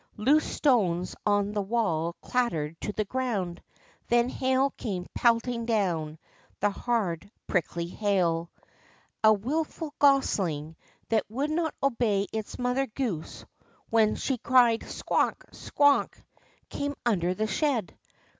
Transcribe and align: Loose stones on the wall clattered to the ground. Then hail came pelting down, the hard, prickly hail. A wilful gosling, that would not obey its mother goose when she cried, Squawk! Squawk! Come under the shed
Loose 0.17 0.45
stones 0.51 1.15
on 1.27 1.51
the 1.51 1.61
wall 1.61 2.13
clattered 2.23 2.75
to 2.81 2.91
the 2.91 3.05
ground. 3.05 3.61
Then 4.07 4.29
hail 4.29 4.71
came 4.71 5.05
pelting 5.13 5.67
down, 5.67 6.17
the 6.59 6.71
hard, 6.71 7.29
prickly 7.45 7.85
hail. 7.85 8.49
A 9.23 9.31
wilful 9.31 9.93
gosling, 9.99 10.75
that 11.09 11.29
would 11.29 11.51
not 11.51 11.75
obey 11.83 12.25
its 12.33 12.57
mother 12.57 12.87
goose 12.87 13.45
when 13.91 14.15
she 14.15 14.39
cried, 14.39 14.89
Squawk! 14.89 15.45
Squawk! 15.51 16.19
Come 16.71 16.95
under 17.05 17.35
the 17.35 17.45
shed 17.45 17.95